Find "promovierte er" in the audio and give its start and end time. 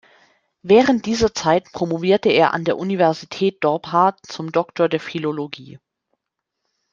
1.73-2.55